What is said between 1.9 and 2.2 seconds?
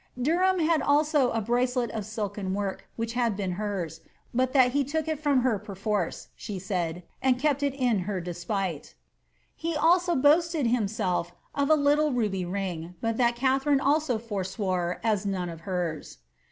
of